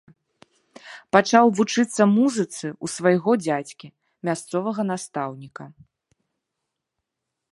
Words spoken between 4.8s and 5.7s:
настаўніка.